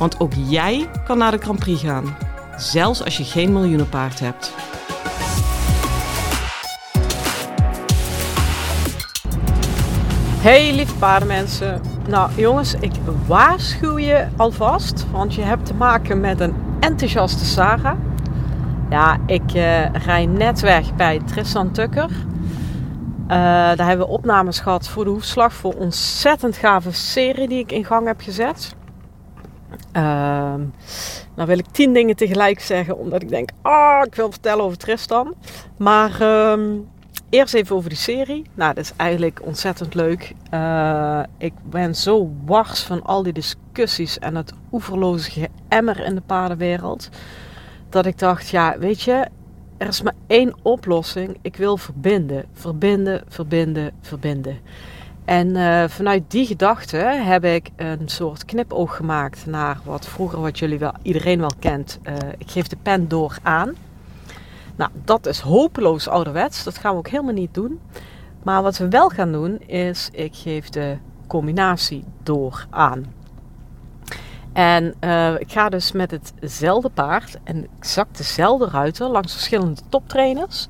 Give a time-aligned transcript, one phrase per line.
[0.00, 2.16] Want ook jij kan naar de Grand Prix gaan,
[2.56, 4.54] zelfs als je geen miljoenenpaard hebt.
[10.42, 11.80] Hey lieve paardenmensen.
[12.08, 12.92] Nou jongens, ik
[13.26, 17.98] waarschuw je alvast, want je hebt te maken met een enthousiaste Sarah.
[18.90, 22.10] Ja, ik uh, rij net weg bij Tristan Tucker.
[22.10, 23.36] Uh,
[23.76, 27.72] daar hebben we opnames gehad voor de hoefslag voor een ontzettend gave serie die ik
[27.72, 28.78] in gang heb gezet.
[29.96, 30.02] Uh,
[31.34, 34.78] nou wil ik tien dingen tegelijk zeggen, omdat ik denk, ah, ik wil vertellen over
[34.78, 35.34] Tristan.
[35.76, 36.58] Maar uh,
[37.30, 38.42] eerst even over die serie.
[38.54, 40.34] Nou, dat is eigenlijk ontzettend leuk.
[40.54, 46.22] Uh, ik ben zo wars van al die discussies en het oeverloze geëmmer in de
[46.26, 47.08] paardenwereld.
[47.88, 49.26] Dat ik dacht, ja, weet je,
[49.76, 51.36] er is maar één oplossing.
[51.42, 54.58] Ik wil verbinden, verbinden, verbinden, verbinden.
[55.24, 60.58] En uh, vanuit die gedachte heb ik een soort knipoog gemaakt naar wat vroeger, wat
[60.58, 61.98] jullie wel, iedereen wel kent.
[62.02, 63.74] Uh, ik geef de pen door aan.
[64.76, 66.64] Nou, dat is hopeloos ouderwets.
[66.64, 67.80] Dat gaan we ook helemaal niet doen.
[68.42, 73.04] Maar wat we wel gaan doen is, ik geef de combinatie door aan.
[74.52, 80.68] En uh, ik ga dus met hetzelfde paard en exact dezelfde ruiter langs verschillende toptrainers.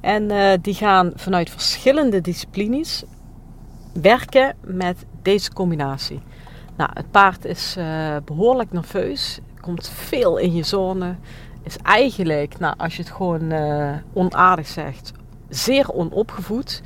[0.00, 3.04] En die gaan vanuit verschillende disciplines
[3.92, 6.22] werken met deze combinatie.
[6.76, 11.14] Nou, het paard is uh, behoorlijk nerveus, komt veel in je zone.
[11.62, 13.52] Is eigenlijk, nou, als je het gewoon
[14.12, 15.12] onaardig zegt,
[15.48, 16.82] zeer onopgevoed.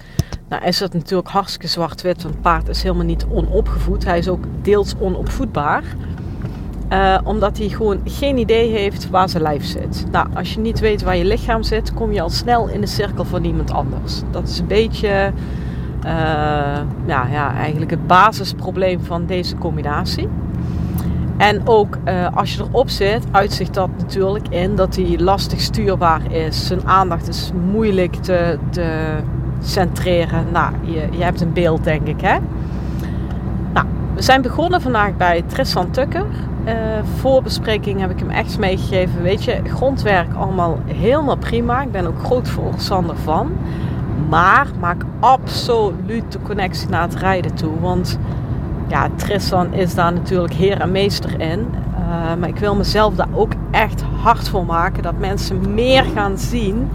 [0.49, 4.05] Nou is dat natuurlijk hartstikke zwart-wit, want het paard is helemaal niet onopgevoed.
[4.05, 5.84] Hij is ook deels onopvoedbaar.
[6.93, 10.05] Uh, omdat hij gewoon geen idee heeft waar zijn lijf zit.
[10.11, 12.87] Nou, als je niet weet waar je lichaam zit, kom je al snel in de
[12.87, 14.21] cirkel van iemand anders.
[14.31, 15.33] Dat is een beetje
[16.06, 16.12] uh,
[17.06, 20.28] ja, ja, eigenlijk het basisprobleem van deze combinatie.
[21.37, 26.33] En ook uh, als je erop zit, uitzicht dat natuurlijk in dat hij lastig stuurbaar
[26.33, 26.66] is.
[26.66, 29.16] Zijn aandacht is moeilijk te, te
[29.61, 30.45] centreren.
[30.53, 32.37] Nou, je, je hebt een beeld, denk ik, hè?
[33.72, 36.27] Nou, we zijn begonnen vandaag bij Tristan Tukker.
[36.66, 36.72] Uh,
[37.16, 39.22] voorbespreking heb ik hem echt meegegeven.
[39.22, 41.83] Weet je, grondwerk allemaal helemaal prima.
[41.83, 43.53] Ik ben ook groot voorstander van.
[44.28, 47.81] Maar maak absoluut de connectie naar het rijden toe.
[47.81, 48.19] Want
[48.87, 51.66] ja, Tristan is daar natuurlijk heer en meester in.
[51.99, 55.03] Uh, maar ik wil mezelf daar ook echt hard voor maken.
[55.03, 56.88] Dat mensen meer gaan zien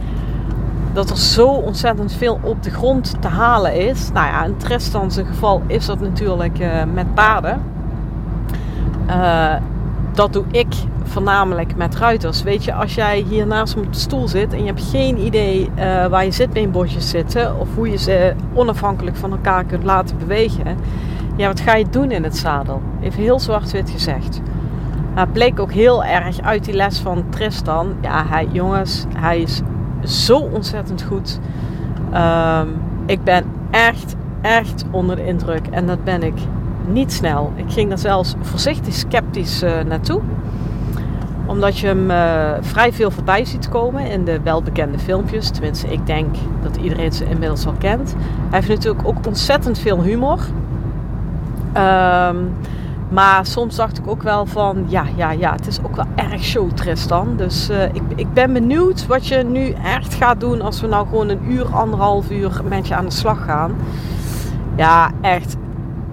[0.93, 4.11] dat er zo ontzettend veel op de grond te halen is.
[4.13, 7.61] Nou ja, in Tristan zijn geval is dat natuurlijk uh, met paarden.
[9.07, 9.55] Uh,
[10.13, 10.73] dat doe ik
[11.11, 12.43] voornamelijk met ruiters.
[12.43, 15.69] Weet je, als jij hier naast op de stoel zit en je hebt geen idee
[15.75, 20.77] uh, waar je zitbeenbotjes zitten of hoe je ze onafhankelijk van elkaar kunt laten bewegen,
[21.35, 22.81] ja, wat ga je doen in het zadel?
[23.01, 24.41] Even heel zwart-wit gezegd.
[25.13, 27.93] Nou, het bleek ook heel erg uit die les van Tristan.
[28.01, 29.61] Ja, hij, jongens, hij is
[30.03, 31.39] zo ontzettend goed.
[32.13, 35.67] Um, ik ben echt, echt onder de indruk.
[35.71, 36.39] En dat ben ik
[36.87, 37.51] niet snel.
[37.55, 40.21] Ik ging daar zelfs voorzichtig sceptisch uh, naartoe.
[41.51, 45.49] Omdat je hem uh, vrij veel voorbij ziet komen in de welbekende filmpjes.
[45.49, 48.15] Tenminste, ik denk dat iedereen ze inmiddels al kent.
[48.49, 50.39] Hij heeft natuurlijk ook ontzettend veel humor.
[51.77, 52.53] Um,
[53.09, 56.43] maar soms dacht ik ook wel van, ja, ja, ja, het is ook wel erg
[56.43, 57.35] show Tristan.
[57.35, 61.07] Dus uh, ik, ik ben benieuwd wat je nu echt gaat doen als we nou
[61.07, 63.75] gewoon een uur, anderhalf uur met je aan de slag gaan.
[64.75, 65.55] Ja, echt,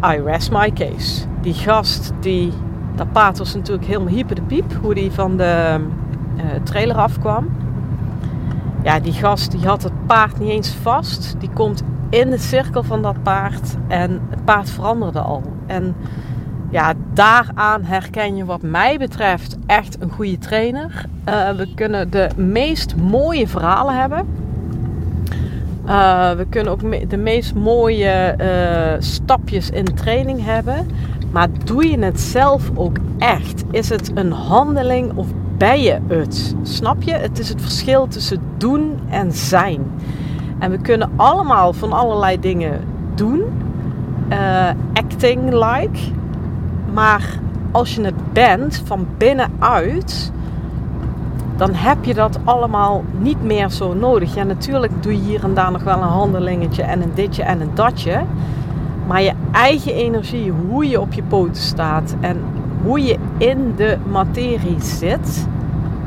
[0.05, 1.25] I rest my case.
[1.41, 2.52] Die gast, die,
[2.98, 5.80] dat paard was natuurlijk helemaal hyper de piep, hoe die van de
[6.36, 7.48] uh, trailer afkwam.
[8.82, 11.34] Ja, die gast die had het paard niet eens vast.
[11.38, 15.42] Die komt in de cirkel van dat paard en het paard veranderde al.
[15.66, 15.94] En
[16.70, 21.04] ja, daaraan herken je wat mij betreft echt een goede trainer.
[21.28, 24.26] Uh, we kunnen de meest mooie verhalen hebben.
[25.86, 28.36] Uh, we kunnen ook de meest mooie
[28.98, 30.86] stapjes in training hebben.
[31.30, 33.64] Maar doe je het zelf ook echt?
[33.70, 35.26] Is het een handeling of
[35.56, 36.54] ben je het?
[36.62, 37.12] Snap je?
[37.12, 39.86] Het is het verschil tussen doen en zijn.
[40.58, 42.80] En we kunnen allemaal van allerlei dingen
[43.14, 43.42] doen.
[44.92, 45.98] acting like.
[46.92, 47.38] Maar
[47.70, 50.32] als je het bent van binnenuit,
[51.56, 54.34] dan heb je dat allemaal niet meer zo nodig.
[54.34, 57.60] Ja, natuurlijk doe je hier en daar nog wel een handelingetje en een ditje en
[57.60, 58.22] een datje.
[59.08, 62.37] Maar je eigen energie, hoe je op je poten staat en
[62.82, 65.49] hoe je in de materie zit,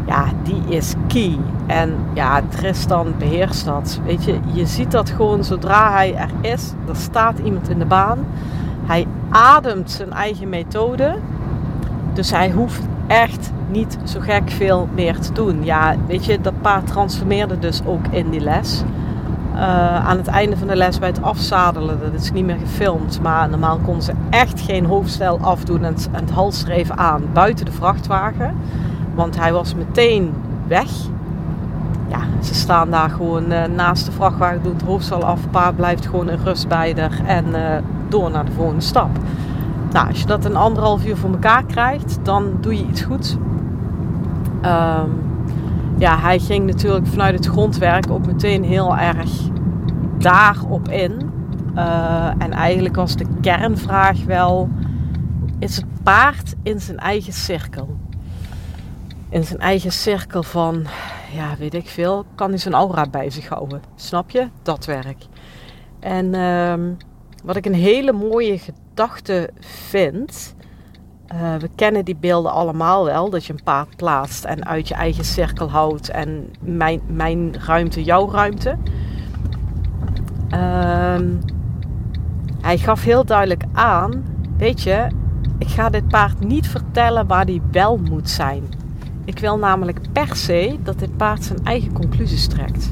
[0.07, 1.37] ja, die is key.
[1.67, 3.99] En ja, Tristan beheerst dat.
[4.05, 7.85] Weet je, je ziet dat gewoon zodra hij er is, er staat iemand in de
[7.85, 8.17] baan.
[8.85, 11.15] Hij ademt zijn eigen methode.
[12.13, 15.63] Dus hij hoeft echt niet zo gek veel meer te doen.
[15.63, 18.83] Ja, weet je, dat paard transformeerde dus ook in die les.
[19.53, 23.19] Uh, aan het einde van de les bij het afzadelen, dat is niet meer gefilmd,
[23.21, 27.65] maar normaal kon ze echt geen hoofdstel afdoen en het, en het halsstreven aan buiten
[27.65, 28.55] de vrachtwagen.
[29.15, 30.33] Want hij was meteen
[30.67, 30.89] weg.
[32.07, 36.05] Ja, ze staan daar gewoon uh, naast de vrachtwagen, doet het hoofdstel af, paard blijft
[36.05, 37.57] gewoon in rust bij er en uh,
[38.07, 39.09] door naar de volgende stap.
[39.91, 43.37] Nou, als je dat een anderhalf uur voor elkaar krijgt, dan doe je iets goed.
[44.65, 45.30] Um,
[46.01, 49.29] ja, hij ging natuurlijk vanuit het grondwerk ook meteen heel erg
[50.17, 51.31] daarop in.
[51.75, 54.69] Uh, en eigenlijk was de kernvraag wel:
[55.59, 57.97] is het paard in zijn eigen cirkel?
[59.29, 60.85] In zijn eigen cirkel van,
[61.33, 63.81] ja, weet ik veel, kan hij zijn aura bij zich houden?
[63.95, 64.47] Snap je?
[64.61, 65.25] Dat werk.
[65.99, 66.73] En uh,
[67.43, 70.55] wat ik een hele mooie gedachte vind,
[71.33, 74.93] uh, we kennen die beelden allemaal wel, dat je een paard plaatst en uit je
[74.93, 78.77] eigen cirkel houdt en mijn, mijn ruimte, jouw ruimte.
[80.53, 81.19] Uh,
[82.61, 84.23] hij gaf heel duidelijk aan,
[84.57, 85.07] weet je,
[85.57, 88.63] ik ga dit paard niet vertellen waar hij wel moet zijn.
[89.25, 92.91] Ik wil namelijk per se dat dit paard zijn eigen conclusies trekt.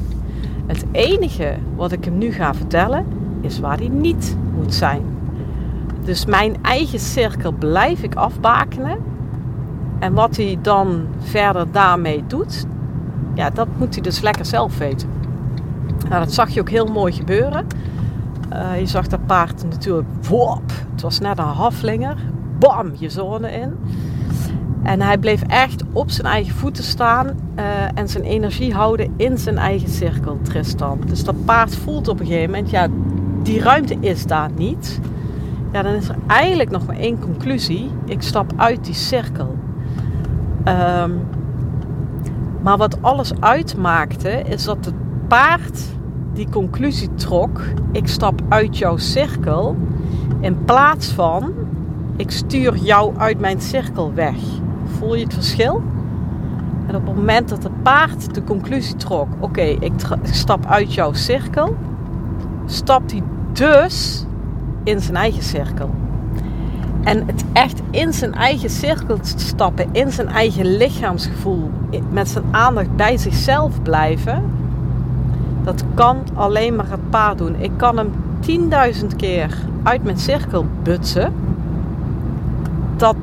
[0.66, 3.06] Het enige wat ik hem nu ga vertellen
[3.40, 5.19] is waar hij niet moet zijn.
[6.10, 8.98] Dus mijn eigen cirkel blijf ik afbakenen.
[9.98, 12.66] En wat hij dan verder daarmee doet,
[13.34, 15.08] ja, dat moet hij dus lekker zelf weten.
[16.08, 17.66] Nou, dat zag je ook heel mooi gebeuren.
[18.52, 20.62] Uh, je zag dat paard natuurlijk, wop,
[20.92, 22.16] het was net een haflinger,
[22.58, 23.76] bam, je zone in.
[24.82, 27.64] En hij bleef echt op zijn eigen voeten staan uh,
[27.94, 31.00] en zijn energie houden in zijn eigen cirkel, Tristan.
[31.06, 32.86] Dus dat paard voelt op een gegeven moment, ja,
[33.42, 35.00] die ruimte is daar niet.
[35.72, 37.90] Ja, dan is er eigenlijk nog maar één conclusie.
[38.04, 39.56] Ik stap uit die cirkel.
[40.64, 41.20] Um,
[42.62, 44.94] maar wat alles uitmaakte, is dat het
[45.28, 45.80] paard
[46.32, 47.62] die conclusie trok:
[47.92, 49.76] ik stap uit jouw cirkel.
[50.40, 51.52] In plaats van
[52.16, 54.36] ik stuur jou uit mijn cirkel weg.
[54.84, 55.82] Voel je het verschil?
[56.86, 60.94] En op het moment dat het paard de conclusie trok: oké, ik, ik stap uit
[60.94, 61.76] jouw cirkel,
[62.66, 63.22] stapt hij
[63.52, 64.24] dus
[64.82, 65.90] in zijn eigen cirkel.
[67.04, 71.70] En het echt in zijn eigen cirkel stappen, in zijn eigen lichaamsgevoel,
[72.10, 74.42] met zijn aandacht bij zichzelf blijven,
[75.62, 77.54] dat kan alleen maar het paard doen.
[77.58, 78.10] Ik kan hem
[79.00, 81.32] 10.000 keer uit mijn cirkel butsen.
[82.96, 83.16] Dat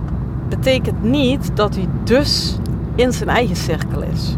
[0.49, 2.57] betekent niet dat hij dus
[2.95, 4.35] in zijn eigen cirkel is.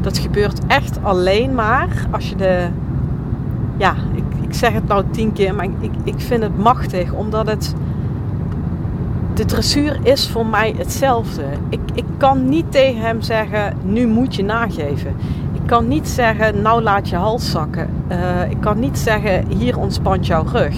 [0.00, 2.68] Dat gebeurt echt alleen maar als je de.
[3.76, 7.46] Ja, ik, ik zeg het nou tien keer, maar ik, ik vind het machtig omdat
[7.46, 7.74] het.
[9.34, 11.42] De dressuur is voor mij hetzelfde.
[11.68, 15.16] Ik, ik kan niet tegen hem zeggen: nu moet je nageven.
[15.52, 17.88] Ik kan niet zeggen: nou laat je hals zakken.
[18.10, 20.76] Uh, ik kan niet zeggen: hier ontspant jouw rug.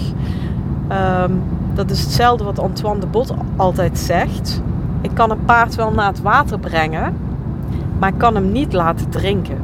[0.91, 1.41] Um,
[1.73, 4.61] dat is hetzelfde wat Antoine de Bot altijd zegt.
[5.01, 7.15] Ik kan een paard wel naar het water brengen,
[7.99, 9.57] maar ik kan hem niet laten drinken.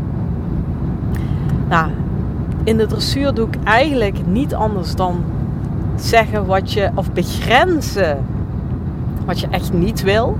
[1.69, 1.89] Nou,
[2.67, 5.23] in de dressuur doe ik eigenlijk niet anders dan
[5.95, 8.25] zeggen wat je, of begrenzen
[9.25, 10.37] wat je echt niet wil.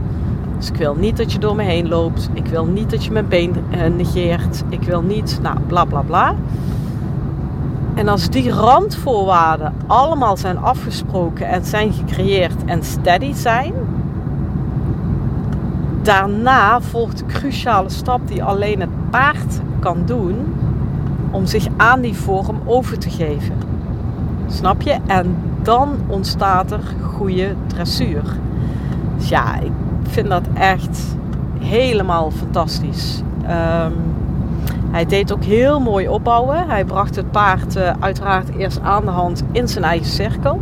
[0.58, 2.30] Dus ik wil niet dat je door me heen loopt.
[2.34, 4.64] Ik wil niet dat je mijn been eh, negeert.
[4.70, 6.36] Ik wil niet, nou, bla bla bla.
[7.94, 13.74] En als die randvoorwaarden allemaal zijn afgesproken en zijn gecreëerd en steady zijn,
[16.02, 20.57] daarna volgt de cruciale stap die alleen het paard kan doen
[21.38, 23.56] om zich aan die vorm over te geven.
[24.48, 24.98] Snap je?
[25.08, 28.24] En dan ontstaat er goede dressuur.
[29.18, 29.72] Dus ja, ik
[30.08, 31.16] vind dat echt
[31.60, 33.22] helemaal fantastisch.
[33.44, 33.94] Um,
[34.92, 36.68] hij deed ook heel mooi opbouwen.
[36.68, 40.60] Hij bracht het paard uh, uiteraard eerst aan de hand in zijn eigen cirkel.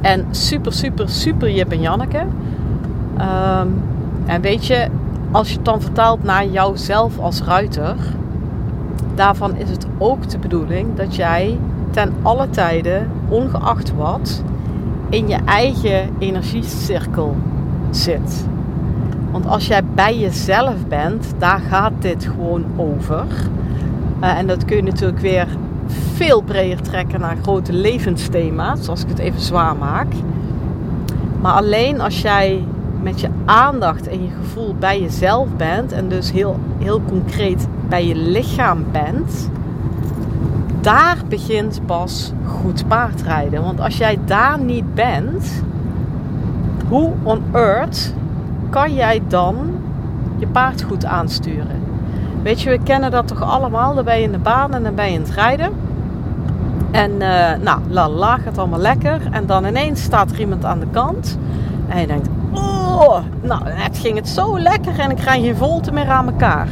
[0.00, 2.18] En super, super, super Jip en Janneke.
[2.18, 3.82] Um,
[4.26, 4.88] en weet je,
[5.30, 7.96] als je het dan vertaalt naar jouzelf als ruiter,
[9.14, 11.58] daarvan is het ook de bedoeling dat jij
[11.90, 14.42] ten alle tijden, ongeacht wat,
[15.08, 17.36] in je eigen energiecirkel
[17.90, 18.46] zit.
[19.30, 23.24] Want als jij bij jezelf bent, daar gaat dit gewoon over.
[24.22, 25.46] Uh, en dat kun je natuurlijk weer
[26.14, 30.06] veel breder trekken naar grote levensthema's, als ik het even zwaar maak.
[31.40, 32.64] Maar alleen als jij
[33.02, 38.06] met je aandacht en je gevoel bij jezelf bent en dus heel, heel concreet bij
[38.06, 39.50] je lichaam bent,
[40.80, 43.62] daar begint pas goed paardrijden.
[43.62, 45.62] Want als jij daar niet bent,
[46.88, 48.14] hoe on earth
[48.70, 49.56] kan jij dan
[50.38, 51.80] je paard goed aansturen?
[52.42, 53.94] Weet je, we kennen dat toch allemaal.
[53.94, 55.72] Dan ben je in de baan en dan ben je in het rijden.
[56.90, 59.20] En uh, nou, la la, gaat allemaal lekker.
[59.30, 61.38] En dan ineens staat er iemand aan de kant.
[61.88, 62.28] En je denkt,
[62.90, 66.68] oh, nou, het ging het zo lekker en ik krijg geen volte meer aan elkaar.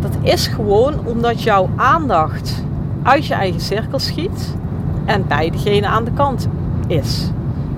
[0.00, 2.64] Dat is gewoon omdat jouw aandacht
[3.02, 4.56] uit je eigen cirkel schiet
[5.04, 6.48] en bij degene aan de kant
[6.86, 7.30] is.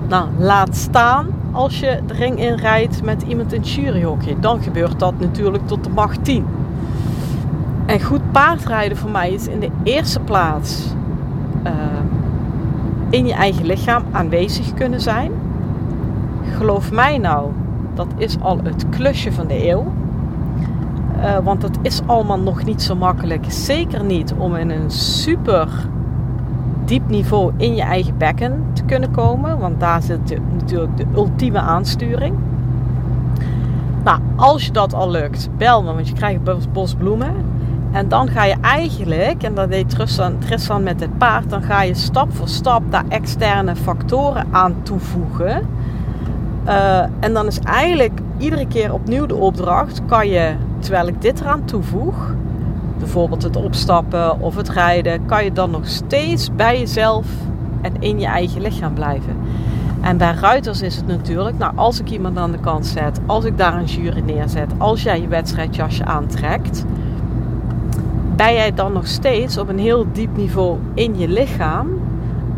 [0.09, 4.37] Nou, laat staan als je de ring inrijdt met iemand in het juryhockey.
[4.41, 6.47] Dan gebeurt dat natuurlijk tot de macht 10.
[7.87, 10.85] En goed paardrijden voor mij is in de eerste plaats
[11.67, 11.73] uh,
[13.11, 15.33] in je eigen lichaam aanwezig kunnen zijn.
[16.59, 17.51] Geloof mij nou,
[17.95, 19.93] dat is al het klusje van de eeuw.
[21.17, 23.45] Uh, want het is allemaal nog niet zo makkelijk.
[23.49, 25.69] Zeker niet om in een super
[26.85, 29.59] diep niveau in je eigen bekken te kunnen komen.
[29.59, 32.37] Want daar zit natuurlijk de ultieme aansturing.
[34.05, 37.35] Nou, als je dat al lukt, bel me, want je krijgt bos bloemen.
[37.93, 41.83] En dan ga je eigenlijk, en dat deed Tristan, Tristan met het paard, dan ga
[41.83, 45.67] je stap voor stap daar externe factoren aan toevoegen.
[46.69, 51.41] Uh, en dan is eigenlijk iedere keer opnieuw de opdracht: kan je, terwijl ik dit
[51.41, 52.35] eraan toevoeg,
[52.99, 57.27] bijvoorbeeld het opstappen of het rijden, kan je dan nog steeds bij jezelf
[57.81, 59.37] en in je eigen lichaam blijven.
[60.01, 63.45] En bij ruiters is het natuurlijk, nou als ik iemand aan de kant zet, als
[63.45, 66.85] ik daar een jury neerzet, als jij je wedstrijdjasje aantrekt,
[68.37, 71.89] ben jij dan nog steeds op een heel diep niveau in je lichaam,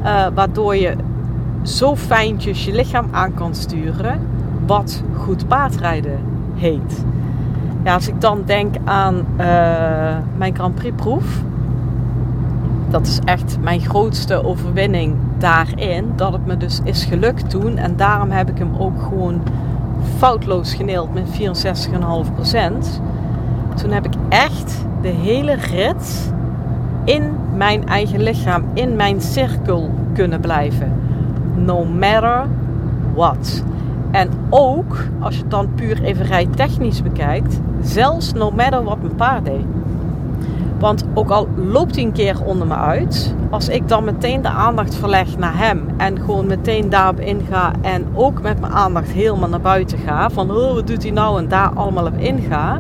[0.03, 0.97] uh, waardoor je
[1.63, 4.21] zo fijntjes je lichaam aan kan sturen,
[4.67, 6.19] wat goed paardrijden
[6.55, 7.05] heet.
[7.85, 9.47] Ja, als ik dan denk aan uh,
[10.37, 11.43] mijn Grand Prix proef,
[12.91, 17.77] dat is echt mijn grootste overwinning daarin, dat het me dus is gelukt toen.
[17.77, 19.43] En daarom heb ik hem ook gewoon
[20.17, 21.37] foutloos geneeld met 64,5%.
[23.75, 26.33] Toen heb ik echt de hele rit
[27.05, 27.23] in
[27.57, 31.10] mijn eigen lichaam, in mijn cirkel kunnen blijven.
[31.55, 32.47] No matter
[33.15, 33.65] what.
[34.11, 39.15] En ook, als je het dan puur even rijtechnisch bekijkt, zelfs no matter wat mijn
[39.15, 39.65] paard deed.
[40.79, 44.49] Want ook al loopt hij een keer onder me uit, als ik dan meteen de
[44.49, 49.49] aandacht verleg naar hem en gewoon meteen daarop inga en ook met mijn aandacht helemaal
[49.49, 52.79] naar buiten ga, van oh, wat doet hij nou en daar allemaal op inga,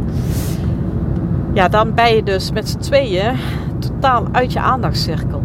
[1.52, 3.36] ja, dan ben je dus met z'n tweeën
[3.78, 5.42] totaal uit je aandachtscirkel.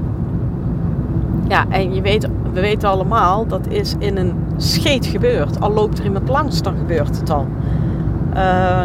[1.47, 5.61] Ja, en je weet, we weten allemaal, dat is in een scheet gebeurd.
[5.61, 7.47] Al loopt er iemand langs, dan gebeurt het al.
[8.35, 8.81] Uh,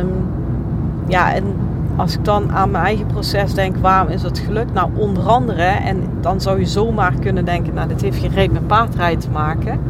[1.06, 1.44] ja, en
[1.96, 4.72] als ik dan aan mijn eigen proces denk, waarom is het gelukt?
[4.72, 8.52] Nou, onder andere, en dan zou je zomaar kunnen denken, nou, dit heeft geen reet
[8.52, 9.80] met paardrijden te maken.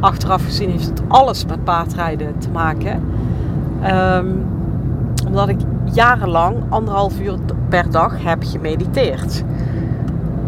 [0.00, 3.02] Achteraf gezien heeft het alles met paardrijden te maken.
[4.16, 4.46] Um,
[5.26, 5.58] omdat ik
[5.92, 7.34] jarenlang anderhalf uur
[7.68, 9.44] per dag heb gemediteerd.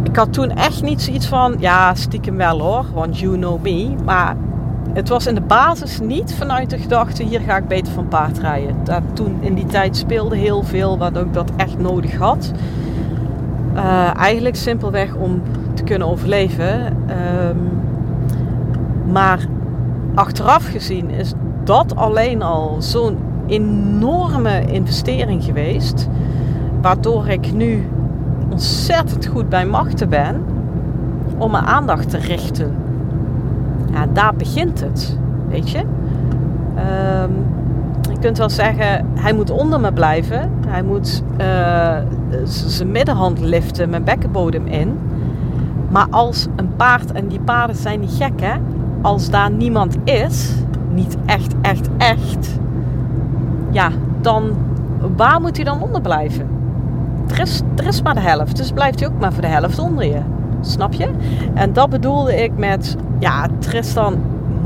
[0.04, 3.94] Ik had toen echt niet zoiets van, ja, stiekem wel hoor, want you know me.
[4.04, 4.36] Maar
[4.92, 8.38] het was in de basis niet vanuit de gedachte, hier ga ik beter van paard
[8.38, 8.76] rijden.
[9.12, 12.52] Toen in die tijd speelde heel veel, waardoor ik dat echt nodig had.
[13.74, 15.42] Uh, eigenlijk simpelweg om
[15.74, 16.96] te kunnen overleven.
[17.46, 17.70] Um,
[19.12, 19.46] maar
[20.14, 21.32] achteraf gezien is
[21.64, 26.08] dat alleen al zo'n enorme investering geweest.
[26.80, 27.88] Waardoor ik nu
[28.54, 30.44] ontzettend goed bij machten ben
[31.38, 32.74] om mijn aandacht te richten.
[33.92, 35.18] Ja, daar begint het,
[35.48, 35.78] weet je.
[35.78, 37.46] Um,
[38.10, 40.50] je kunt wel zeggen, hij moet onder me blijven.
[40.66, 41.96] Hij moet uh,
[42.44, 44.98] zijn middenhand liften, mijn bekkenbodem in.
[45.88, 48.54] Maar als een paard, en die paarden zijn niet gek hè,
[49.02, 50.52] als daar niemand is,
[50.90, 52.58] niet echt, echt, echt,
[53.70, 53.88] ja,
[54.20, 54.50] dan
[55.16, 56.48] waar moet hij dan onder blijven?
[57.28, 60.20] Er is, maar de helft, dus blijft hij ook maar voor de helft onder je.
[60.60, 61.10] Snap je?
[61.54, 64.18] En dat bedoelde ik met, ja, Tristan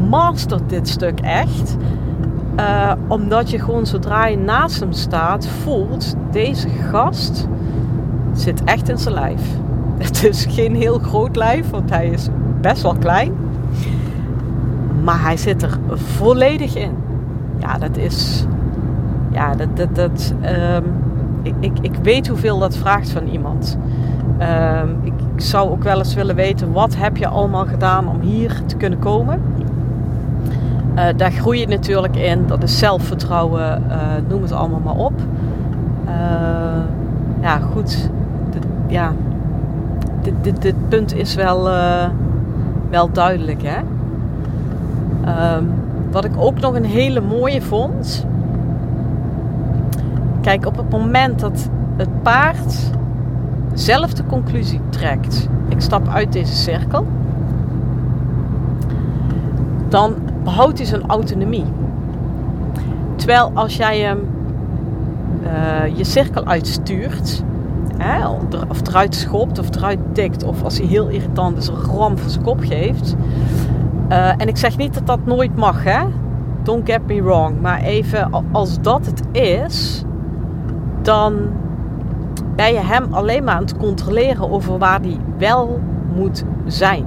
[0.09, 1.77] mastert dit stuk echt.
[2.59, 7.49] Uh, omdat je gewoon zodra je naast hem staat, voelt, deze gast
[8.33, 9.43] zit echt in zijn lijf.
[9.99, 12.29] Het is geen heel groot lijf, want hij is
[12.61, 13.33] best wel klein.
[15.05, 16.91] maar hij zit er volledig in.
[17.59, 18.47] Ja, dat is.
[19.31, 19.77] Ja, dat.
[19.77, 20.83] dat, dat ehm,
[21.61, 23.78] ik, ik, weet hoeveel dat vraagt van iemand.
[24.38, 28.61] Ehm, ik, zou ook wel eens willen weten, wat heb je allemaal gedaan om hier
[28.67, 29.40] te kunnen komen?
[30.95, 32.47] Uh, daar groei je natuurlijk in.
[32.47, 33.97] Dat is zelfvertrouwen, uh,
[34.28, 35.12] noem het allemaal maar op.
[36.07, 36.12] Uh,
[37.40, 38.11] ja, goed.
[38.50, 39.12] Dit, ja,
[40.61, 41.69] dit, punt is wel,
[42.90, 43.62] wel duidelijk.
[43.62, 43.78] Hè?
[45.25, 45.64] Ehm,
[46.11, 48.26] wat ik ook nog een hele mooie vond.
[50.49, 52.90] Kijk, op het moment dat het paard
[53.75, 57.07] zelf de conclusie trekt: ik stap uit deze cirkel,
[59.88, 60.14] dan
[60.45, 61.64] behoudt hij zijn autonomie.
[63.17, 64.19] Terwijl als jij hem
[65.43, 67.45] uh, je cirkel uitstuurt,
[67.97, 68.28] hè,
[68.69, 72.31] of eruit schopt of eruit tikt, of als hij heel irritant is, een ram voor
[72.31, 73.17] zijn kop geeft.
[74.09, 76.00] Uh, en ik zeg niet dat dat nooit mag, hè?
[76.62, 77.61] Don't get me wrong.
[77.61, 80.02] Maar even als dat het is,
[81.09, 81.35] dan
[82.57, 85.81] ben je hem alleen maar aan het controleren over waar hij wel
[86.15, 87.05] moet zijn.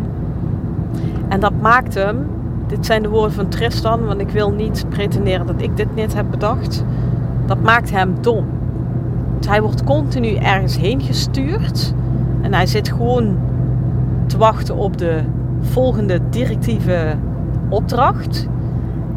[1.28, 2.28] En dat maakt hem,
[2.68, 6.14] dit zijn de woorden van Tristan, want ik wil niet pretenderen dat ik dit niet
[6.14, 6.84] heb bedacht.
[7.46, 8.46] Dat maakt hem dom.
[9.48, 11.94] Hij wordt continu ergens heen gestuurd
[12.42, 13.38] en hij zit gewoon
[14.26, 15.22] te wachten op de
[15.62, 17.16] volgende directieve
[17.70, 18.48] opdracht.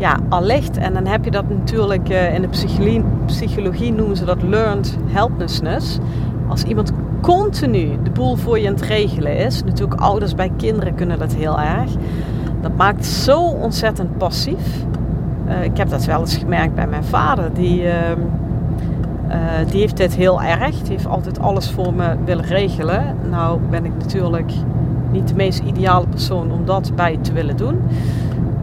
[0.04, 0.76] Ja, allicht.
[0.76, 4.96] En dan heb je dat natuurlijk uh, in de psychologie, psychologie noemen ze dat learned
[5.06, 5.98] helplessness.
[6.48, 10.94] Als iemand continu de boel voor je aan het regelen is, natuurlijk ouders bij kinderen
[10.94, 11.90] kunnen dat heel erg.
[12.60, 14.84] Dat maakt zo ontzettend passief.
[15.48, 17.54] Uh, ik heb dat wel eens gemerkt bij mijn vader.
[17.54, 19.36] Die, uh, uh,
[19.70, 20.78] die heeft dit heel erg.
[20.78, 23.16] Die heeft altijd alles voor me willen regelen.
[23.30, 24.52] Nou ben ik natuurlijk
[25.10, 27.80] niet de meest ideale persoon om dat bij te willen doen.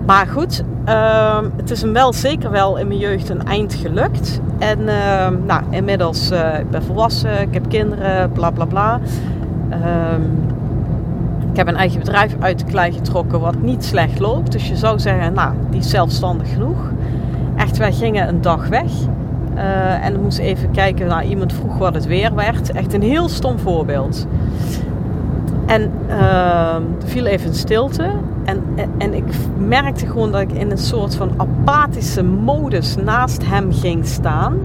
[0.05, 4.42] Maar goed, uh, het is hem wel zeker wel in mijn jeugd een eind gelukt.
[4.59, 9.00] En uh, nou, inmiddels uh, ik ben volwassen, ik heb kinderen, bla bla bla.
[9.70, 10.22] Ehm,
[11.51, 14.51] ik heb een eigen bedrijf uit de klei getrokken wat niet slecht loopt.
[14.51, 16.92] Dus je zou zeggen, nou, die is zelfstandig genoeg.
[17.55, 18.92] Echt, wij gingen een dag weg.
[19.55, 22.72] Uh, en dan moest even kijken, nou, iemand vroeg wat het weer werd.
[22.72, 24.27] Echt een heel stom voorbeeld.
[25.66, 28.09] En er viel even een stilte.
[28.44, 28.64] En,
[28.98, 29.24] en ik
[29.58, 34.58] merkte gewoon dat ik in een soort van apathische modus naast hem ging staan.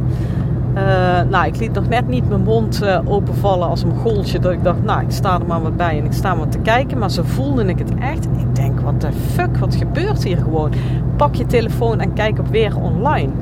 [0.74, 0.82] Uh,
[1.30, 4.38] nou, ik liet nog net niet mijn mond uh, openvallen als een goltje.
[4.38, 6.58] Dat ik dacht, nou, ik sta er maar wat bij en ik sta maar te
[6.58, 6.98] kijken.
[6.98, 8.24] Maar zo voelde ik het echt.
[8.24, 10.72] Ik denk, wat de fuck, wat gebeurt hier gewoon?
[11.16, 13.32] Pak je telefoon en kijk op weer online.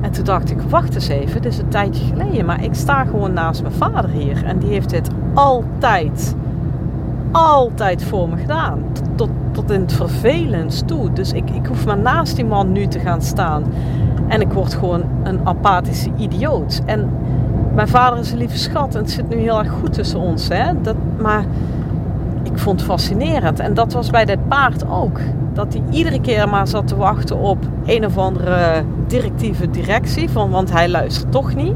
[0.00, 2.46] En toen dacht ik, wacht eens even, dit is een tijdje geleden.
[2.46, 4.44] Maar ik sta gewoon naast mijn vader hier.
[4.44, 6.34] En die heeft dit altijd
[7.32, 8.84] altijd voor me gedaan.
[9.14, 11.12] Tot, tot in het vervelend toe.
[11.12, 13.64] Dus ik, ik hoef maar naast die man nu te gaan staan.
[14.28, 16.82] En ik word gewoon een apathische idioot.
[16.86, 17.10] En
[17.74, 20.48] mijn vader is een lieve schat en het zit nu heel erg goed tussen ons.
[20.48, 20.80] Hè?
[20.82, 21.44] Dat, maar
[22.42, 23.60] ik vond het fascinerend.
[23.60, 25.20] En dat was bij dit paard ook.
[25.52, 30.30] Dat hij iedere keer maar zat te wachten op een of andere directieve directie.
[30.30, 31.74] Van, want hij luistert toch niet.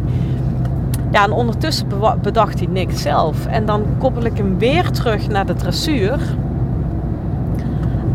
[1.10, 1.88] Ja, en ondertussen
[2.22, 3.46] bedacht hij niks zelf.
[3.46, 6.18] En dan koppel ik hem weer terug naar de dressuur.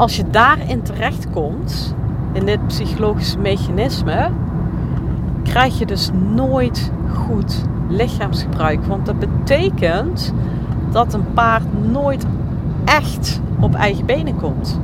[0.01, 1.95] Als je daarin terechtkomt,
[2.31, 4.29] in dit psychologische mechanisme,
[5.43, 8.85] krijg je dus nooit goed lichaamsgebruik.
[8.85, 10.33] Want dat betekent
[10.91, 12.25] dat een paard nooit
[12.85, 14.79] echt op eigen benen komt.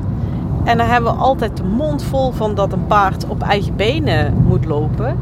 [0.63, 4.43] En dan hebben we altijd de mond vol van dat een paard op eigen benen
[4.47, 5.17] moet lopen.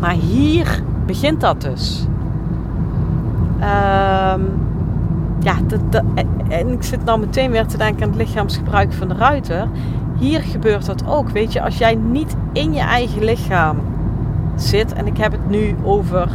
[0.00, 2.06] Maar hier begint dat dus.
[3.60, 4.72] Um,
[5.40, 5.54] ja,
[6.58, 9.68] en ik zit nou meteen weer te denken aan het lichaamsgebruik van de ruiter.
[10.18, 11.30] Hier gebeurt dat ook.
[11.30, 13.76] Weet je, als jij niet in je eigen lichaam
[14.56, 16.28] zit, en ik heb het nu over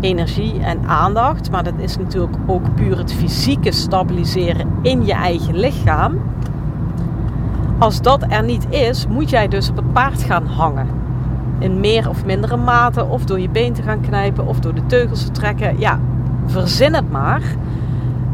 [0.00, 5.56] energie en aandacht, maar dat is natuurlijk ook puur het fysieke stabiliseren in je eigen
[5.56, 6.18] lichaam.
[7.78, 10.86] Als dat er niet is, moet jij dus op het paard gaan hangen
[11.58, 13.04] in meer of mindere mate.
[13.04, 15.78] Of door je been te gaan knijpen of door de teugels te trekken.
[15.78, 16.00] Ja,
[16.46, 17.42] verzin het maar.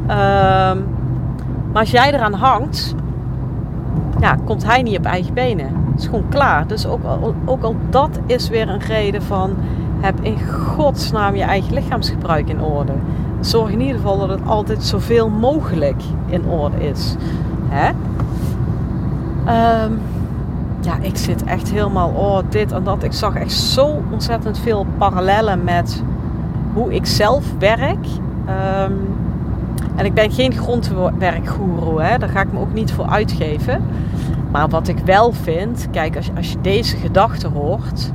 [0.06, 0.78] Ehm,
[1.72, 2.94] maar als jij eraan hangt,
[4.20, 5.66] ja, komt hij niet op eigen benen.
[5.66, 6.66] Het is gewoon klaar.
[6.66, 9.56] Dus ook al, ook al dat is weer een reden van
[10.00, 12.92] heb in godsnaam je eigen lichaamsgebruik in orde.
[13.40, 17.16] Zorg in ieder geval dat het altijd zoveel mogelijk in orde is.
[17.68, 17.88] Hè?
[19.84, 20.00] Um,
[20.80, 23.02] ja, ik zit echt helemaal, oh, dit en dat.
[23.02, 26.02] Ik zag echt zo ontzettend veel parallellen met
[26.72, 28.06] hoe ik zelf werk.
[28.84, 29.17] Um,
[29.98, 32.18] En ik ben geen grondwerkgoeroe, hè?
[32.18, 33.84] daar ga ik me ook niet voor uitgeven.
[34.50, 38.12] Maar wat ik wel vind, kijk, als je, als je deze gedachte hoort,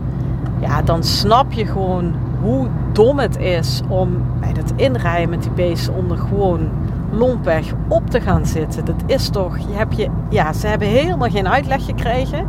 [0.60, 5.52] ja, dan snap je gewoon hoe dom het is om bij dat inrijden met die
[5.52, 6.70] beesten onder gewoon
[7.12, 8.86] lompweg op te gaan zitten.
[8.86, 12.48] Dat is toch, je hebt je, ja, ze hebben helemaal geen uitleg gekregen.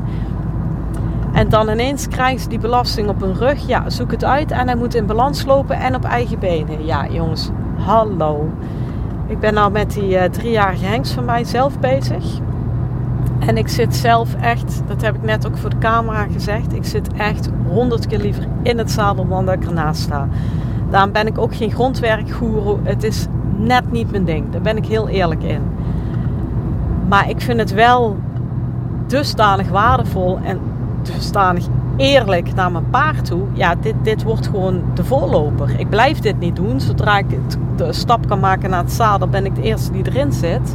[1.33, 3.67] En dan ineens krijgen ze die belasting op hun rug.
[3.67, 6.85] Ja, zoek het uit en hij moet in balans lopen en op eigen benen.
[6.85, 8.49] Ja, jongens, hallo.
[9.27, 12.25] Ik ben nou met die uh, driejarige hengst van mij zelf bezig.
[13.39, 16.85] En ik zit zelf echt, dat heb ik net ook voor de camera gezegd, ik
[16.85, 20.29] zit echt honderd keer liever in het zadel dan dat ik ernaast sta.
[20.91, 22.79] Daarom ben ik ook geen grondwerkgoeroe.
[22.83, 24.51] Het is net niet mijn ding.
[24.51, 25.63] Daar ben ik heel eerlijk in.
[27.09, 28.17] Maar ik vind het wel
[29.07, 30.59] dusdanig waardevol en
[31.03, 31.65] dusdanig
[31.97, 33.43] eerlijk naar mijn paard toe.
[33.53, 35.81] Ja, dit, dit wordt gewoon de voorloper.
[35.81, 36.81] Ik blijf dit niet doen.
[36.81, 37.27] Zodra ik
[37.77, 40.75] de stap kan maken naar het zadel, ben ik de eerste die erin zit.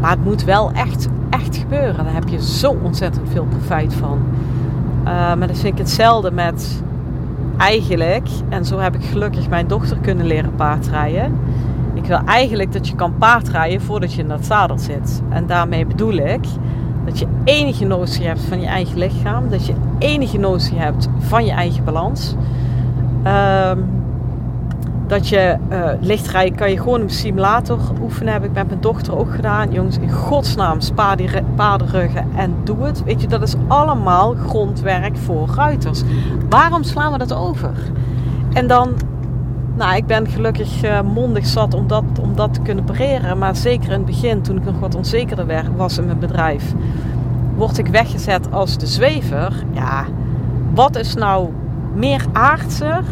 [0.00, 2.04] Maar het moet wel echt, echt gebeuren.
[2.04, 4.18] Daar heb je zo ontzettend veel profijt van.
[4.98, 6.82] Uh, maar dat vind ik hetzelfde met
[7.56, 11.38] eigenlijk, en zo heb ik gelukkig mijn dochter kunnen leren paardrijden.
[11.94, 15.22] Ik wil eigenlijk dat je kan paardrijden voordat je in dat zadel zit.
[15.28, 16.44] En daarmee bedoel ik
[17.06, 19.48] dat je enige notie hebt van je eigen lichaam.
[19.48, 22.34] Dat je enige notie hebt van je eigen balans.
[23.26, 23.96] Um,
[25.06, 28.32] dat je uh, lichtrijden kan je gewoon een simulator oefenen.
[28.32, 29.72] Heb ik met mijn dochter ook gedaan.
[29.72, 33.04] Jongens, in godsnaam, spaar die paardenruggen en doe het.
[33.04, 36.02] Weet je, dat is allemaal grondwerk voor ruiters.
[36.48, 37.72] Waarom slaan we dat over?
[38.52, 38.88] En dan,
[39.76, 43.38] nou, ik ben gelukkig uh, mondig zat om dat, om dat te kunnen pareren.
[43.38, 46.72] Maar zeker in het begin, toen ik nog wat onzekerder was in mijn bedrijf,
[47.56, 49.52] word ik weggezet als de zwever.
[49.72, 50.04] Ja,
[50.74, 51.52] wat is nou
[51.94, 53.02] meer aardser,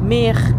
[0.00, 0.54] meer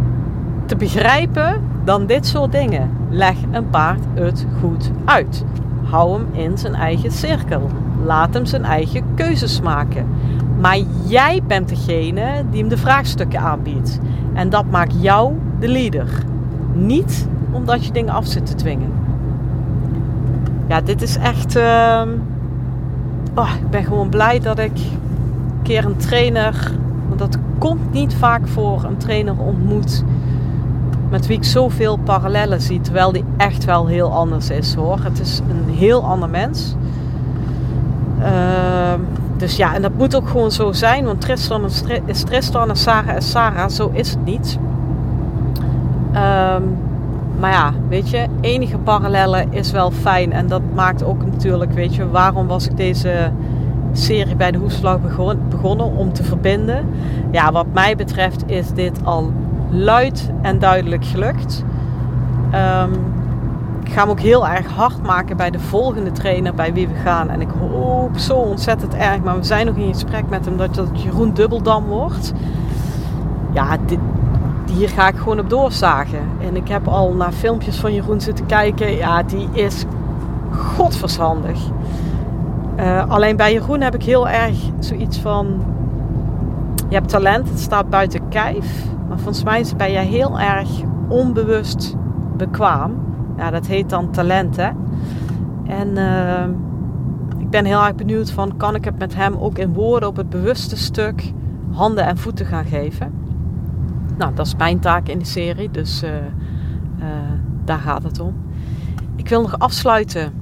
[0.66, 2.90] te begrijpen dan dit soort dingen.
[3.10, 5.44] Leg een paard het goed uit.
[5.84, 7.70] Hou hem in zijn eigen cirkel.
[8.06, 10.08] Laat hem zijn eigen keuzes maken.
[10.64, 14.00] Maar jij bent degene die hem de vraagstukken aanbiedt.
[14.34, 16.08] En dat maakt jou de leader.
[16.74, 18.92] Niet omdat je dingen af zit te dwingen.
[20.68, 21.56] Ja, dit is echt.
[21.56, 22.02] Uh...
[23.36, 26.72] Oh, ik ben gewoon blij dat ik een keer een trainer.
[27.08, 30.04] Want dat komt niet vaak voor, een trainer ontmoet
[31.10, 35.00] met wie ik zoveel parallellen zie, terwijl die echt wel heel anders is hoor.
[35.04, 36.76] Het is een heel ander mens.
[38.20, 38.94] Uh,
[39.44, 41.66] dus ja, en dat moet ook gewoon zo zijn, want Tristan
[42.06, 44.58] is Tristan en Sarah is Sarah, zo is het niet.
[46.08, 46.78] Um,
[47.40, 51.96] maar ja, weet je, enige parallellen is wel fijn en dat maakt ook natuurlijk, weet
[51.96, 53.32] je, waarom was ik deze
[53.94, 55.00] serie bij de Hoefslag
[55.50, 56.86] begonnen om te verbinden.
[57.32, 59.32] Ja, wat mij betreft is dit al
[59.70, 61.64] luid en duidelijk gelukt.
[62.54, 63.13] Um,
[63.86, 66.94] ik ga hem ook heel erg hard maken bij de volgende trainer bij wie we
[66.94, 67.30] gaan.
[67.30, 70.76] En ik hoop zo ontzettend erg, maar we zijn nog in gesprek met hem dat
[70.76, 72.34] dat Jeroen Dubbeldam wordt.
[73.52, 74.00] Ja, dit,
[74.72, 76.20] hier ga ik gewoon op doorzagen.
[76.42, 78.96] En ik heb al naar filmpjes van Jeroen zitten kijken.
[78.96, 79.86] Ja, die is
[80.52, 81.60] godvershandig.
[82.80, 85.64] Uh, alleen bij Jeroen heb ik heel erg zoiets van...
[86.90, 88.86] Je hebt talent, het staat buiten kijf.
[89.08, 90.70] Maar volgens mij ben jij heel erg
[91.08, 91.96] onbewust
[92.38, 93.03] bekwaam.
[93.38, 94.70] Ja, dat heet dan talent, hè.
[95.68, 96.46] En uh,
[97.40, 98.58] ik ben heel erg benieuwd van...
[98.58, 101.34] kan ik het met hem ook in woorden op het bewuste stuk...
[101.72, 103.12] handen en voeten gaan geven?
[104.18, 105.72] Nou, dat is mijn taak in de serie.
[105.72, 107.06] Dus uh, uh,
[107.66, 108.36] daar gaat het om.
[109.16, 110.34] Ik wil nog afsluiten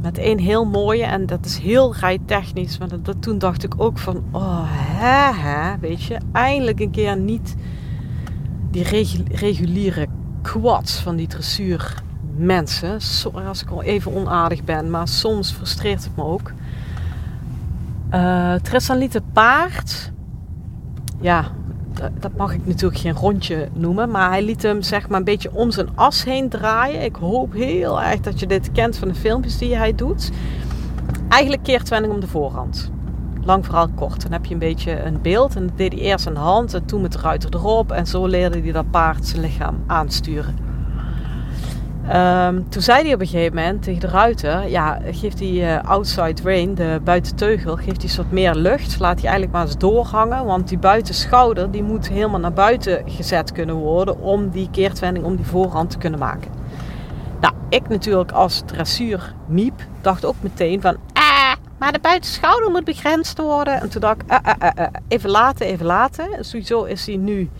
[0.00, 1.04] met één heel mooie.
[1.04, 2.78] En dat is heel rijtechnisch.
[2.78, 4.22] Maar dat, toen dacht ik ook van...
[4.30, 6.18] Oh, hè, hè, weet je.
[6.32, 7.56] Eindelijk een keer niet
[8.70, 8.82] die
[9.32, 10.06] reguliere
[10.42, 12.02] quads van die dressuur
[12.40, 13.00] mensen.
[13.00, 16.52] Sorry als ik al even onaardig ben, maar soms frustreert het me ook.
[18.14, 20.12] Uh, Tristan liet het paard.
[21.20, 21.44] Ja,
[22.20, 24.10] dat mag ik natuurlijk geen rondje noemen.
[24.10, 27.02] Maar hij liet hem zeg maar een beetje om zijn as heen draaien.
[27.02, 30.30] Ik hoop heel erg dat je dit kent van de filmpjes die hij doet.
[31.28, 32.90] Eigenlijk keertwending om de voorhand
[33.44, 34.22] lang vooral kort.
[34.22, 35.56] Dan heb je een beetje een beeld.
[35.56, 37.92] En dat deed hij eerst een hand en toen met de ruiter erop.
[37.92, 40.69] En zo leerde hij dat paard zijn lichaam aansturen.
[42.14, 45.82] Um, toen zei hij op een gegeven moment tegen de ruiter: Ja, geeft die uh,
[45.82, 48.98] outside rein, de buitenteugel, geeft hij wat meer lucht.
[48.98, 50.44] Laat hij eigenlijk maar eens doorhangen.
[50.44, 54.20] Want die buitenschouder die moet helemaal naar buiten gezet kunnen worden.
[54.20, 56.50] Om die keertwending, om die voorhand te kunnen maken.
[57.40, 60.96] Nou, ik natuurlijk als dressuur miep, dacht ook meteen van
[61.80, 63.80] maar de buitenschouder moet begrensd worden.
[63.80, 66.44] En toen dacht ik, uh, even laten, even laten.
[66.44, 67.50] Sowieso is hij nu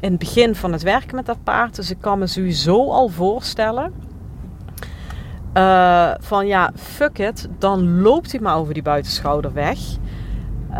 [0.00, 1.76] in het begin van het werken met dat paard.
[1.76, 3.92] Dus ik kan me sowieso al voorstellen.
[5.54, 7.48] Uh, van ja, fuck it.
[7.58, 9.78] Dan loopt hij maar over die buitenschouder weg.
[10.70, 10.76] Uh,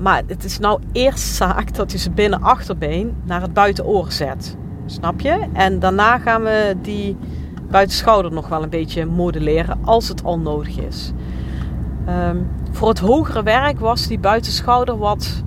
[0.00, 4.56] maar het is nou eerst zaak dat hij zijn binnen achterbeen naar het buitenoor zet.
[4.86, 5.46] Snap je?
[5.52, 7.16] En daarna gaan we die
[7.70, 11.12] buitenschouder nog wel een beetje modelleren als het al nodig is.
[12.08, 15.42] Um, voor het hogere werk was die buitenschouder wat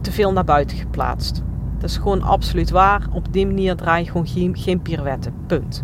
[0.00, 1.42] te veel naar buiten geplaatst.
[1.84, 3.06] Dat is gewoon absoluut waar.
[3.12, 5.34] Op die manier draai je gewoon geen, geen pirouetten.
[5.46, 5.82] Punt.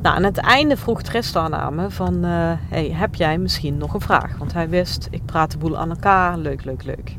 [0.00, 2.14] Nou, aan het einde vroeg Tristan aan me van...
[2.14, 4.38] Uh, hey, heb jij misschien nog een vraag?
[4.38, 6.38] Want hij wist, ik praat de boel aan elkaar.
[6.38, 7.16] Leuk, leuk, leuk.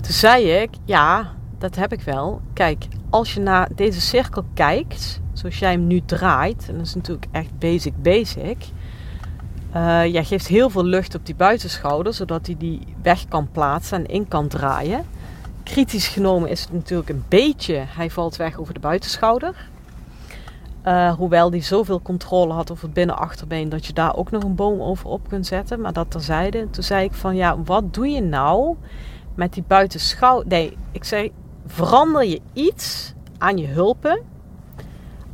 [0.00, 2.40] Toen zei ik, ja, dat heb ik wel.
[2.52, 6.66] Kijk, als je naar deze cirkel kijkt, zoals jij hem nu draait...
[6.68, 8.64] en dat is natuurlijk echt basic, basic...
[9.76, 13.98] Uh, jij geeft heel veel lucht op die buitenschouder, zodat hij die weg kan plaatsen
[13.98, 15.04] en in kan draaien.
[15.70, 19.68] Kritisch genomen is het natuurlijk een beetje, hij valt weg over de buitenschouder.
[20.86, 24.54] Uh, hoewel die zoveel controle had over het binnenachterbeen dat je daar ook nog een
[24.54, 25.80] boom over op kunt zetten.
[25.80, 26.70] Maar dat terzijde.
[26.70, 28.76] Toen zei ik van ja, wat doe je nou
[29.34, 30.48] met die buitenschouder?
[30.48, 31.32] Nee, ik zei
[31.66, 34.20] verander je iets aan je hulpen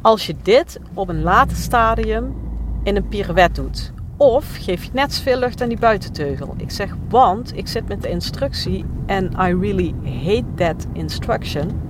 [0.01, 2.35] als je dit op een later stadium
[2.83, 3.93] in een pirouette doet.
[4.17, 6.55] Of geef je net zoveel lucht aan die buitenteugel.
[6.57, 11.81] Ik zeg, want ik zit met de instructie en I really hate that instruction.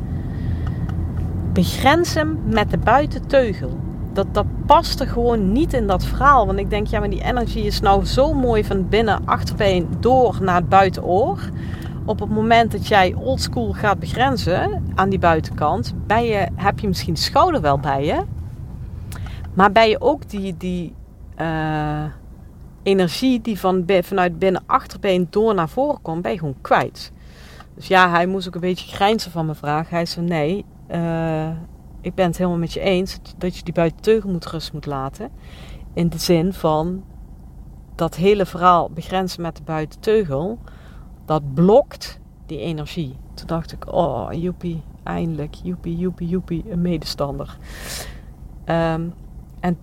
[1.53, 3.79] Begrens hem met de buitenteugel.
[4.13, 6.47] Dat, dat past er gewoon niet in dat verhaal.
[6.47, 10.39] Want ik denk, ja, maar die energy is nou zo mooi van binnen achterbeen door
[10.41, 11.39] naar het buitenoor.
[12.05, 16.89] Op het moment dat jij oldschool gaat begrenzen aan die buitenkant, ben je, heb je
[16.89, 18.23] misschien schouder wel bij je.
[19.55, 20.95] Maar ben je ook die, die
[21.41, 22.05] uh,
[22.83, 27.13] energie die van, vanuit binnen achterbeen door naar voren komt, ben je gewoon kwijt.
[27.75, 29.91] Dus ja, hij moest ook een beetje grijnzen van mijn vraag.
[29.91, 31.49] Hij zei nee, uh,
[32.01, 35.31] ik ben het helemaal met je eens dat je die buitenteugel moet rust moet laten.
[35.95, 37.05] In de zin van
[37.95, 40.59] dat hele verhaal begrenzen met de buitenteugel,
[41.25, 43.17] dat blokt die energie.
[43.35, 47.59] Toen dacht ik, oh joepie, eindelijk, joepie, joepie, joepie, een medestander.
[48.65, 49.15] Um,
[49.61, 49.79] en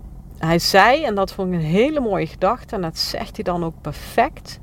[0.45, 3.63] hij zei, en dat vond ik een hele mooie gedachte, en dat zegt hij dan
[3.63, 4.59] ook perfect.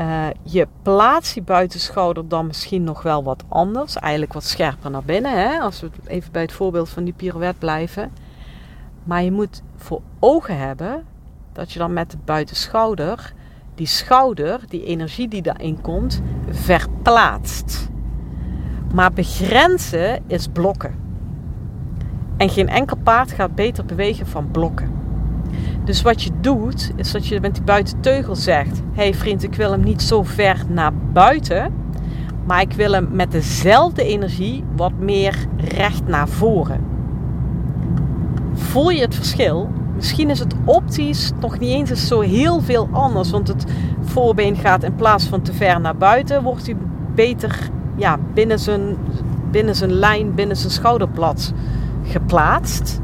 [0.00, 5.04] Uh, je plaatst die buitenschouder dan misschien nog wel wat anders, eigenlijk wat scherper naar
[5.04, 5.58] binnen, hè?
[5.58, 8.12] als we even bij het voorbeeld van die pirouette blijven.
[9.04, 11.04] Maar je moet voor ogen hebben
[11.52, 13.34] dat je dan met de buitenschouder
[13.74, 17.88] die schouder, die energie die daarin komt, verplaatst.
[18.94, 21.05] Maar begrenzen is blokken.
[22.36, 24.90] En geen enkel paard gaat beter bewegen van blokken.
[25.84, 29.54] Dus wat je doet, is dat je met die buitenteugel zegt: Hé hey vriend, ik
[29.54, 31.72] wil hem niet zo ver naar buiten,
[32.46, 36.80] maar ik wil hem met dezelfde energie wat meer recht naar voren.
[38.52, 39.68] Voel je het verschil?
[39.94, 43.64] Misschien is het optisch nog niet eens zo heel veel anders, want het
[44.00, 46.76] voorbeen gaat in plaats van te ver naar buiten, wordt hij
[47.14, 48.96] beter ja, binnen, zijn,
[49.50, 51.52] binnen zijn lijn, binnen zijn schouderblad
[52.06, 53.00] geplaatst.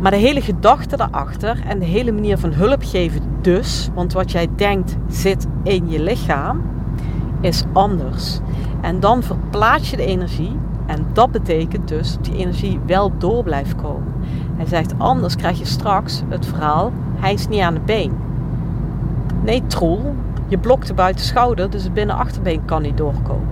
[0.00, 4.32] Maar de hele gedachte daarachter en de hele manier van hulp geven dus, want wat
[4.32, 6.62] jij denkt zit in je lichaam,
[7.40, 8.38] is anders.
[8.80, 13.42] En dan verplaats je de energie en dat betekent dus dat die energie wel door
[13.42, 14.12] blijft komen.
[14.56, 18.12] Hij zegt anders krijg je straks het verhaal, hij is niet aan de been.
[19.42, 20.14] Nee, troel,
[20.48, 23.48] je blokt de buitenschouder, dus het binnenachterbeen kan niet doorkomen.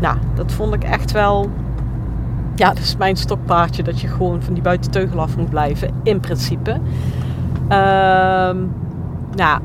[0.00, 1.50] Nou, dat vond ik echt wel
[2.58, 6.20] ja, dat is mijn stokpaardje dat je gewoon van die buitenteugel af moet blijven, in
[6.20, 6.72] principe.
[6.72, 8.72] Um,
[9.34, 9.60] nou,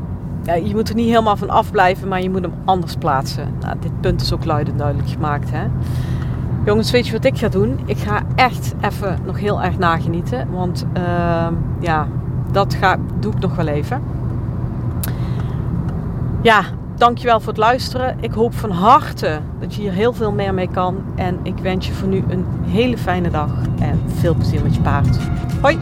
[0.63, 3.47] je moet er niet helemaal van afblijven, maar je moet hem anders plaatsen.
[3.60, 5.51] Nou, dit punt is ook luid en duidelijk gemaakt.
[5.51, 5.65] Hè?
[6.65, 7.80] Jongens, weet je wat ik ga doen?
[7.86, 10.51] Ik ga echt even nog heel erg nagenieten.
[10.51, 11.47] Want uh,
[11.80, 12.08] ja,
[12.51, 14.01] dat ga, doe ik nog wel even.
[16.41, 16.63] Ja,
[17.02, 18.18] dankjewel voor het luisteren.
[18.20, 21.04] Ik hoop van harte dat je hier heel veel meer mee kan.
[21.16, 24.82] En ik wens je voor nu een hele fijne dag en veel plezier met je
[24.82, 25.18] paard.
[25.62, 25.80] Hoi!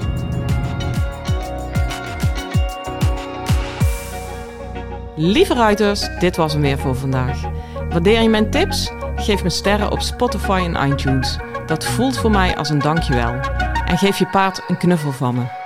[5.16, 7.42] Lieve ruiters, dit was hem weer voor vandaag.
[7.90, 8.92] Waardeer je mijn tips?
[9.16, 11.38] Geef me sterren op Spotify en iTunes.
[11.66, 13.34] Dat voelt voor mij als een dankjewel.
[13.86, 15.59] En geef je paard een knuffel van me.